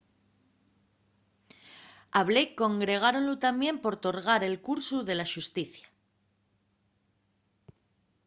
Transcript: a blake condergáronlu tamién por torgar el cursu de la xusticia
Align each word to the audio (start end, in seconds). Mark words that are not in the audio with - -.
a 2.19 2.21
blake 2.29 2.57
condergáronlu 2.61 3.35
tamién 3.45 3.75
por 3.83 3.95
torgar 4.03 4.41
el 4.45 4.55
cursu 4.67 4.97
de 5.07 5.13
la 5.19 5.27
xusticia 5.33 5.87